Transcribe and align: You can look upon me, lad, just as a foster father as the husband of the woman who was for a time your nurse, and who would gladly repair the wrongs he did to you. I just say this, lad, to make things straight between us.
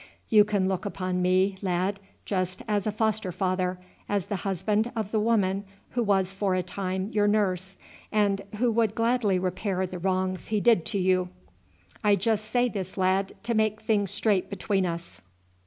You 0.29 0.45
can 0.45 0.67
look 0.67 0.83
upon 0.87 1.21
me, 1.21 1.57
lad, 1.61 1.99
just 2.25 2.63
as 2.67 2.87
a 2.87 2.91
foster 2.91 3.31
father 3.31 3.77
as 4.09 4.25
the 4.25 4.37
husband 4.37 4.91
of 4.95 5.11
the 5.11 5.19
woman 5.19 5.63
who 5.91 6.01
was 6.01 6.33
for 6.33 6.55
a 6.55 6.63
time 6.63 7.11
your 7.11 7.27
nurse, 7.27 7.77
and 8.11 8.41
who 8.55 8.71
would 8.71 8.95
gladly 8.95 9.37
repair 9.37 9.85
the 9.85 9.99
wrongs 9.99 10.47
he 10.47 10.59
did 10.59 10.85
to 10.87 10.97
you. 10.97 11.29
I 12.03 12.15
just 12.15 12.45
say 12.45 12.67
this, 12.67 12.97
lad, 12.97 13.33
to 13.43 13.53
make 13.53 13.79
things 13.79 14.09
straight 14.09 14.49
between 14.49 14.87
us. 14.87 15.21